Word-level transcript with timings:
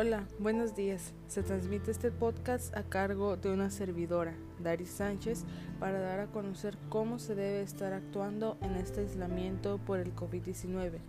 Hola, 0.00 0.28
buenos 0.38 0.76
días. 0.76 1.12
Se 1.26 1.42
transmite 1.42 1.90
este 1.90 2.12
podcast 2.12 2.72
a 2.76 2.84
cargo 2.84 3.36
de 3.36 3.50
una 3.50 3.68
servidora, 3.68 4.32
Dari 4.60 4.86
Sánchez, 4.86 5.44
para 5.80 5.98
dar 5.98 6.20
a 6.20 6.28
conocer 6.28 6.78
cómo 6.88 7.18
se 7.18 7.34
debe 7.34 7.62
estar 7.62 7.92
actuando 7.92 8.56
en 8.60 8.76
este 8.76 9.00
aislamiento 9.00 9.78
por 9.78 9.98
el 9.98 10.14
COVID-19, 10.14 11.00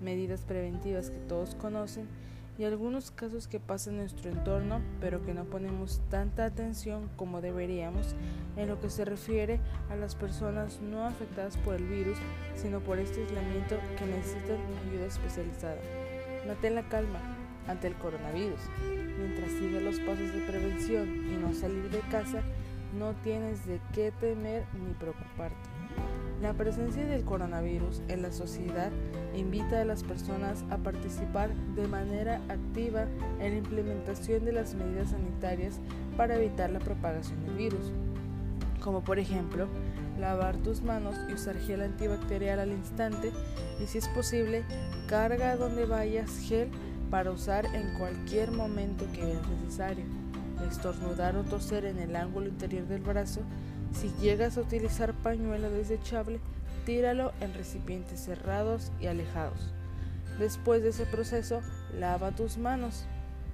medidas 0.00 0.46
preventivas 0.46 1.10
que 1.10 1.18
todos 1.18 1.56
conocen 1.56 2.08
y 2.56 2.64
algunos 2.64 3.10
casos 3.10 3.48
que 3.48 3.60
pasan 3.60 3.96
en 3.96 4.00
nuestro 4.00 4.30
entorno, 4.30 4.80
pero 4.98 5.22
que 5.26 5.34
no 5.34 5.44
ponemos 5.44 6.00
tanta 6.08 6.46
atención 6.46 7.10
como 7.16 7.42
deberíamos 7.42 8.14
en 8.56 8.68
lo 8.68 8.80
que 8.80 8.88
se 8.88 9.04
refiere 9.04 9.60
a 9.90 9.96
las 9.96 10.14
personas 10.14 10.80
no 10.80 11.04
afectadas 11.04 11.58
por 11.58 11.74
el 11.74 11.86
virus, 11.86 12.16
sino 12.56 12.80
por 12.80 12.98
este 12.98 13.20
aislamiento 13.24 13.76
que 13.98 14.06
necesitan 14.06 14.56
ayuda 14.88 15.04
especializada. 15.04 15.82
Mantén 16.46 16.76
la 16.76 16.88
calma 16.88 17.47
ante 17.68 17.86
el 17.86 17.94
coronavirus. 17.94 18.60
Mientras 19.18 19.52
sigas 19.52 19.82
los 19.82 20.00
pasos 20.00 20.32
de 20.32 20.40
prevención 20.40 21.08
y 21.30 21.36
no 21.36 21.54
salir 21.54 21.90
de 21.90 22.00
casa, 22.10 22.42
no 22.98 23.12
tienes 23.22 23.66
de 23.66 23.80
qué 23.92 24.12
temer 24.12 24.64
ni 24.74 24.94
preocuparte. 24.94 25.56
La 26.40 26.54
presencia 26.54 27.04
del 27.04 27.24
coronavirus 27.24 28.02
en 28.08 28.22
la 28.22 28.30
sociedad 28.30 28.92
invita 29.34 29.80
a 29.80 29.84
las 29.84 30.04
personas 30.04 30.64
a 30.70 30.78
participar 30.78 31.52
de 31.74 31.88
manera 31.88 32.40
activa 32.48 33.06
en 33.40 33.52
la 33.52 33.58
implementación 33.58 34.44
de 34.44 34.52
las 34.52 34.74
medidas 34.74 35.10
sanitarias 35.10 35.80
para 36.16 36.36
evitar 36.36 36.70
la 36.70 36.78
propagación 36.78 37.44
del 37.44 37.56
virus, 37.56 37.92
como 38.80 39.02
por 39.02 39.18
ejemplo 39.18 39.66
lavar 40.18 40.56
tus 40.58 40.82
manos 40.82 41.16
y 41.28 41.34
usar 41.34 41.58
gel 41.58 41.82
antibacterial 41.82 42.60
al 42.60 42.70
instante 42.70 43.32
y 43.80 43.86
si 43.86 43.98
es 43.98 44.08
posible, 44.08 44.64
carga 45.08 45.56
donde 45.56 45.86
vayas 45.86 46.38
gel 46.38 46.70
para 47.10 47.30
usar 47.30 47.66
en 47.74 47.92
cualquier 47.98 48.50
momento 48.50 49.06
que 49.12 49.24
veas 49.24 49.48
necesario. 49.48 50.04
Estornudar 50.70 51.36
o 51.36 51.44
toser 51.44 51.84
en 51.84 51.98
el 51.98 52.16
ángulo 52.16 52.48
interior 52.48 52.86
del 52.86 53.02
brazo. 53.02 53.40
Si 53.92 54.10
llegas 54.20 54.58
a 54.58 54.62
utilizar 54.62 55.14
pañuelo 55.14 55.70
desechable, 55.70 56.40
tíralo 56.84 57.32
en 57.40 57.54
recipientes 57.54 58.20
cerrados 58.20 58.92
y 59.00 59.06
alejados. 59.06 59.72
Después 60.38 60.82
de 60.82 60.90
ese 60.90 61.06
proceso, 61.06 61.62
lava 61.98 62.32
tus 62.32 62.58
manos. 62.58 63.06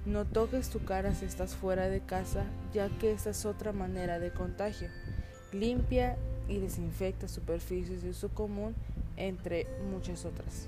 No 0.05 0.25
toques 0.25 0.69
tu 0.69 0.83
cara 0.83 1.15
si 1.15 1.25
estás 1.25 1.55
fuera 1.55 1.89
de 1.89 2.01
casa, 2.01 2.43
ya 2.73 2.89
que 2.99 3.11
esa 3.11 3.31
es 3.31 3.45
otra 3.45 3.71
manera 3.71 4.19
de 4.19 4.31
contagio. 4.31 4.89
Limpia 5.51 6.15
y 6.47 6.59
desinfecta 6.59 7.27
superficies 7.27 8.03
de 8.03 8.11
uso 8.11 8.29
común, 8.29 8.75
entre 9.17 9.65
muchas 9.89 10.25
otras. 10.25 10.67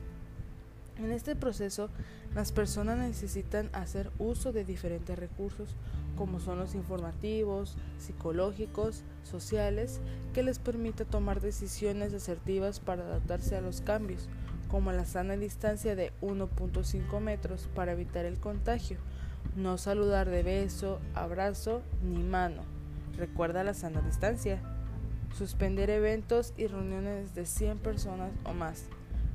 En 0.98 1.12
este 1.12 1.36
proceso, 1.36 1.90
las 2.38 2.52
personas 2.52 3.00
necesitan 3.00 3.72
hacer 3.74 4.12
uso 4.20 4.52
de 4.52 4.64
diferentes 4.64 5.18
recursos, 5.18 5.76
como 6.16 6.40
son 6.40 6.60
los 6.60 6.76
informativos, 6.76 7.76
psicológicos, 7.98 9.02
sociales, 9.24 10.02
que 10.36 10.44
les 10.44 10.60
permita 10.60 11.04
tomar 11.04 11.42
decisiones 11.42 12.14
asertivas 12.14 12.80
para 12.80 13.02
adaptarse 13.02 13.56
a 13.56 13.62
los 13.62 13.82
cambios, 13.82 14.30
como 14.70 14.92
la 14.92 15.06
sana 15.06 15.36
distancia 15.36 15.96
de 15.96 16.14
1.5 16.22 17.20
metros 17.20 17.70
para 17.74 17.94
evitar 17.94 18.26
el 18.26 18.40
contagio, 18.40 19.00
no 19.56 19.80
saludar 19.80 20.30
de 20.30 20.44
beso, 20.44 21.00
abrazo 21.16 21.82
ni 22.04 22.22
mano. 22.22 22.62
Recuerda 23.18 23.64
la 23.64 23.74
sana 23.74 24.02
distancia. 24.02 24.62
Suspender 25.36 25.90
eventos 25.90 26.54
y 26.56 26.68
reuniones 26.68 27.34
de 27.34 27.48
100 27.48 27.80
personas 27.80 28.30
o 28.44 28.54
más. 28.54 28.86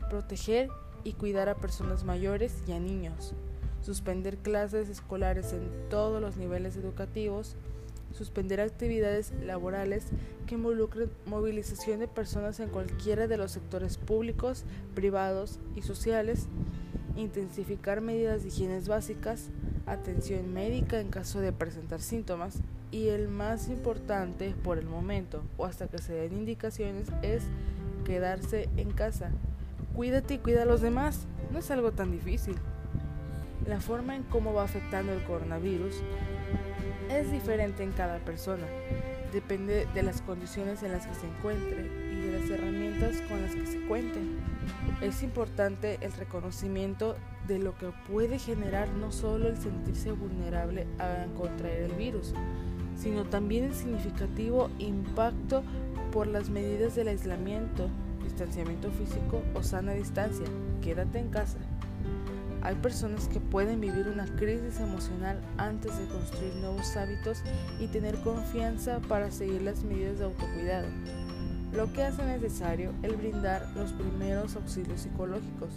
Proteger 0.09 0.69
y 1.05 1.13
cuidar 1.13 1.49
a 1.49 1.57
personas 1.57 2.05
mayores 2.05 2.55
y 2.67 2.73
a 2.73 2.81
niños, 2.81 3.35
suspender 3.81 4.39
clases 4.39 4.89
escolares 4.89 5.53
en 5.53 5.69
todos 5.89 6.21
los 6.21 6.37
niveles 6.37 6.77
educativos, 6.77 7.57
suspender 8.13 8.61
actividades 8.61 9.33
laborales 9.43 10.07
que 10.47 10.55
involucren 10.55 11.11
movilización 11.27 12.01
de 12.01 12.09
personas 12.09 12.61
en 12.61 12.69
cualquiera 12.69 13.27
de 13.27 13.37
los 13.37 13.53
sectores 13.53 13.97
públicos, 13.97 14.65
privados 14.95 15.59
y 15.77 15.83
sociales, 15.83 16.47
intensificar 17.17 18.01
medidas 18.01 18.43
de 18.43 18.49
higiene 18.49 18.81
básicas, 18.81 19.49
atención 19.87 20.53
médica 20.53 21.01
en 21.01 21.09
caso 21.09 21.41
de 21.41 21.53
presentar 21.53 22.01
síntomas 22.01 22.61
y 22.91 23.09
el 23.09 23.29
más 23.29 23.69
importante 23.69 24.55
por 24.63 24.79
el 24.79 24.87
momento 24.87 25.43
o 25.57 25.65
hasta 25.65 25.89
que 25.89 25.99
se 25.99 26.13
den 26.13 26.35
indicaciones 26.35 27.09
es 27.23 27.43
quedarse 28.05 28.69
en 28.77 28.91
casa 28.91 29.31
cuídate 29.95 30.35
y 30.35 30.39
cuida 30.39 30.63
a 30.63 30.67
los 30.67 30.81
demás. 30.81 31.27
No 31.51 31.59
es 31.59 31.71
algo 31.71 31.93
tan 31.93 32.11
difícil. 32.11 32.57
La 33.67 33.81
forma 33.81 34.17
en 34.17 34.25
cómo 34.25 34.53
va 34.53 34.65
afectando 34.65 35.13
el 35.13 35.23
coronavirus 35.25 36.03
es 37.11 37.31
diferente 37.31 37.83
en 37.83 37.93
cada 37.93 38.19
persona. 38.19 38.67
Depende 39.33 39.87
de 39.95 40.03
las 40.03 40.21
condiciones 40.23 40.83
en 40.83 40.93
las 40.93 41.07
que 41.07 41.15
se 41.15 41.27
encuentre 41.27 41.87
y 42.13 42.21
de 42.21 42.41
las 42.41 42.51
herramientas 42.51 43.21
con 43.29 43.41
las 43.41 43.55
que 43.55 43.67
se 43.67 43.81
cuenten. 43.87 44.39
Es 45.01 45.23
importante 45.23 45.99
el 46.01 46.13
reconocimiento 46.13 47.17
de 47.47 47.59
lo 47.59 47.77
que 47.77 47.93
puede 48.11 48.39
generar 48.39 48.89
no 48.91 49.11
solo 49.11 49.49
el 49.49 49.57
sentirse 49.57 50.13
vulnerable 50.13 50.87
a 50.99 51.27
contraer 51.37 51.91
el 51.91 51.93
virus, 51.93 52.35
sino 52.97 53.25
también 53.25 53.65
el 53.65 53.75
significativo 53.75 54.71
impacto 54.79 55.63
por 56.13 56.27
las 56.27 56.51
medidas 56.51 56.95
del 56.95 57.09
aislamiento 57.09 57.89
distanciamiento 58.23 58.91
físico 58.91 59.43
o 59.55 59.63
sana 59.63 59.93
distancia, 59.93 60.47
quédate 60.81 61.19
en 61.19 61.29
casa. 61.29 61.59
Hay 62.63 62.77
personas 62.77 63.27
que 63.27 63.41
pueden 63.41 63.81
vivir 63.81 64.07
una 64.07 64.27
crisis 64.37 64.79
emocional 64.79 65.41
antes 65.59 65.99
de 65.99 66.07
construir 66.07 66.55
nuevos 66.57 66.97
hábitos 66.97 67.43
y 67.81 67.89
tener 67.89 68.17
confianza 68.21 69.01
para 69.09 69.31
seguir 69.33 69.63
las 69.63 69.83
medidas 69.83 70.19
de 70.19 70.25
autocuidado, 70.27 70.87
lo 71.73 71.93
que 71.93 72.05
hace 72.05 72.25
necesario 72.25 72.93
el 73.03 73.17
brindar 73.17 73.69
los 73.75 73.93
primeros 73.93 74.55
auxilios 74.55 75.01
psicológicos. 75.01 75.71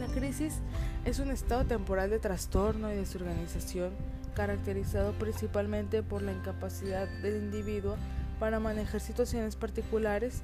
La 0.00 0.06
crisis 0.06 0.60
es 1.04 1.18
un 1.18 1.30
estado 1.30 1.64
temporal 1.64 2.08
de 2.10 2.18
trastorno 2.18 2.90
y 2.90 2.96
desorganización 2.96 3.92
caracterizado 4.36 5.12
principalmente 5.12 6.02
por 6.02 6.22
la 6.22 6.32
incapacidad 6.32 7.08
del 7.22 7.42
individuo 7.42 7.96
para 8.38 8.60
manejar 8.60 9.00
situaciones 9.00 9.56
particulares 9.56 10.42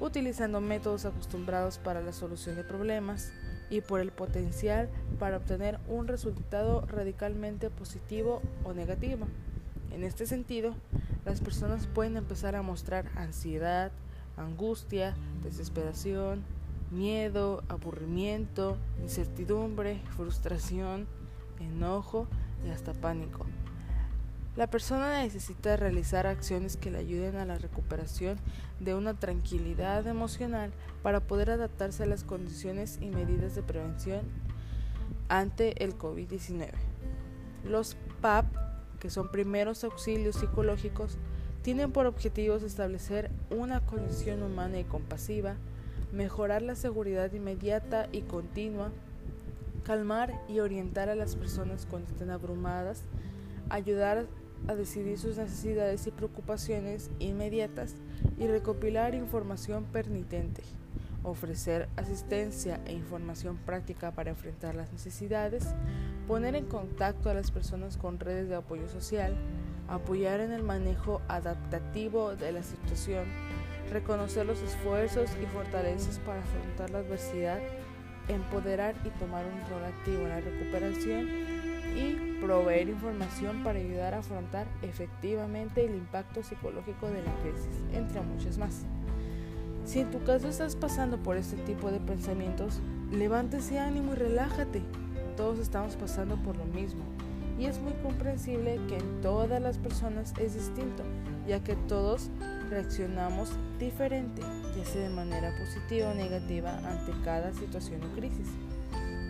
utilizando 0.00 0.60
métodos 0.60 1.04
acostumbrados 1.04 1.78
para 1.78 2.00
la 2.00 2.12
solución 2.12 2.56
de 2.56 2.64
problemas 2.64 3.32
y 3.70 3.80
por 3.80 4.00
el 4.00 4.12
potencial 4.12 4.88
para 5.18 5.38
obtener 5.38 5.78
un 5.88 6.06
resultado 6.06 6.82
radicalmente 6.86 7.70
positivo 7.70 8.42
o 8.64 8.72
negativo. 8.72 9.26
En 9.92 10.04
este 10.04 10.26
sentido, 10.26 10.74
las 11.24 11.40
personas 11.40 11.86
pueden 11.86 12.16
empezar 12.16 12.56
a 12.56 12.62
mostrar 12.62 13.06
ansiedad, 13.16 13.92
angustia, 14.36 15.14
desesperación, 15.42 16.44
miedo, 16.90 17.62
aburrimiento, 17.68 18.76
incertidumbre, 19.02 20.00
frustración, 20.16 21.06
enojo 21.60 22.26
y 22.66 22.70
hasta 22.70 22.92
pánico. 22.92 23.46
La 24.56 24.68
persona 24.68 25.22
necesita 25.22 25.76
realizar 25.76 26.28
acciones 26.28 26.76
que 26.76 26.92
le 26.92 26.98
ayuden 26.98 27.36
a 27.36 27.44
la 27.44 27.58
recuperación 27.58 28.38
de 28.78 28.94
una 28.94 29.14
tranquilidad 29.14 30.06
emocional 30.06 30.70
para 31.02 31.18
poder 31.18 31.50
adaptarse 31.50 32.04
a 32.04 32.06
las 32.06 32.22
condiciones 32.22 32.98
y 33.00 33.06
medidas 33.06 33.56
de 33.56 33.64
prevención 33.64 34.20
ante 35.28 35.82
el 35.82 35.98
COVID-19. 35.98 36.70
Los 37.64 37.96
PAP, 38.20 38.46
que 39.00 39.10
son 39.10 39.28
primeros 39.32 39.82
auxilios 39.82 40.36
psicológicos, 40.36 41.18
tienen 41.62 41.90
por 41.90 42.06
objetivos 42.06 42.62
establecer 42.62 43.32
una 43.50 43.80
condición 43.80 44.40
humana 44.44 44.78
y 44.78 44.84
compasiva, 44.84 45.56
mejorar 46.12 46.62
la 46.62 46.76
seguridad 46.76 47.32
inmediata 47.32 48.06
y 48.12 48.20
continua, 48.20 48.92
calmar 49.82 50.32
y 50.48 50.60
orientar 50.60 51.08
a 51.08 51.16
las 51.16 51.34
personas 51.34 51.86
cuando 51.90 52.12
estén 52.12 52.30
abrumadas, 52.30 53.02
ayudar 53.68 54.26
a 54.68 54.74
decidir 54.74 55.18
sus 55.18 55.36
necesidades 55.36 56.06
y 56.06 56.10
preocupaciones 56.10 57.10
inmediatas 57.18 57.96
y 58.38 58.46
recopilar 58.46 59.14
información 59.14 59.84
permitente, 59.84 60.62
ofrecer 61.22 61.88
asistencia 61.96 62.80
e 62.86 62.92
información 62.92 63.56
práctica 63.56 64.10
para 64.12 64.30
enfrentar 64.30 64.74
las 64.74 64.92
necesidades, 64.92 65.66
poner 66.26 66.54
en 66.54 66.66
contacto 66.66 67.30
a 67.30 67.34
las 67.34 67.50
personas 67.50 67.96
con 67.96 68.18
redes 68.18 68.48
de 68.48 68.56
apoyo 68.56 68.88
social, 68.88 69.36
apoyar 69.88 70.40
en 70.40 70.52
el 70.52 70.62
manejo 70.62 71.20
adaptativo 71.28 72.34
de 72.34 72.52
la 72.52 72.62
situación, 72.62 73.24
reconocer 73.90 74.46
los 74.46 74.60
esfuerzos 74.62 75.30
y 75.42 75.46
fortalezas 75.46 76.18
para 76.20 76.40
afrontar 76.40 76.90
la 76.90 76.98
adversidad, 76.98 77.60
empoderar 78.28 78.94
y 79.04 79.10
tomar 79.18 79.44
un 79.44 79.60
rol 79.70 79.84
activo 79.84 80.22
en 80.22 80.28
la 80.30 80.40
recuperación 80.40 81.73
y 81.94 82.40
proveer 82.40 82.88
información 82.88 83.62
para 83.62 83.78
ayudar 83.78 84.14
a 84.14 84.18
afrontar 84.18 84.66
efectivamente 84.82 85.84
el 85.84 85.94
impacto 85.94 86.42
psicológico 86.42 87.08
de 87.08 87.22
la 87.22 87.34
crisis, 87.42 87.80
entre 87.92 88.20
muchas 88.20 88.58
más. 88.58 88.84
Si 89.84 90.00
en 90.00 90.10
tu 90.10 90.22
caso 90.24 90.48
estás 90.48 90.76
pasando 90.76 91.18
por 91.18 91.36
este 91.36 91.56
tipo 91.56 91.90
de 91.90 92.00
pensamientos, 92.00 92.80
levántese 93.12 93.78
ánimo 93.78 94.12
y 94.12 94.16
relájate. 94.16 94.82
todos 95.36 95.58
estamos 95.58 95.96
pasando 95.96 96.36
por 96.36 96.56
lo 96.56 96.64
mismo 96.64 97.02
y 97.58 97.66
es 97.66 97.78
muy 97.80 97.92
comprensible 97.94 98.80
que 98.88 98.96
en 98.96 99.20
todas 99.20 99.60
las 99.60 99.78
personas 99.78 100.34
es 100.38 100.54
distinto, 100.54 101.04
ya 101.46 101.62
que 101.62 101.76
todos 101.88 102.30
reaccionamos 102.68 103.52
diferente, 103.78 104.42
ya 104.76 104.84
sea 104.84 105.08
de 105.08 105.14
manera 105.14 105.52
positiva 105.58 106.10
o 106.10 106.14
negativa 106.14 106.76
ante 106.78 107.12
cada 107.24 107.52
situación 107.52 108.00
o 108.02 108.16
crisis. 108.16 108.48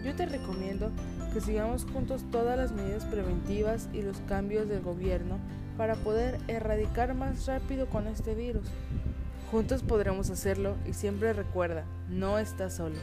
Yo 0.04 0.14
te 0.14 0.26
recomiendo 0.26 0.90
que 1.32 1.40
sigamos 1.40 1.86
juntos 1.86 2.24
todas 2.30 2.58
las 2.58 2.72
medidas 2.72 3.06
preventivas 3.06 3.88
y 3.94 4.02
los 4.02 4.18
cambios 4.28 4.68
del 4.68 4.82
gobierno 4.82 5.38
para 5.78 5.94
poder 5.94 6.38
erradicar 6.46 7.14
más 7.14 7.46
rápido 7.46 7.88
con 7.88 8.06
este 8.06 8.34
virus. 8.34 8.68
Juntos 9.50 9.82
podremos 9.82 10.28
hacerlo 10.28 10.76
y 10.84 10.92
siempre 10.92 11.32
recuerda, 11.32 11.84
no 12.10 12.38
estás 12.38 12.74
solo. 12.74 12.96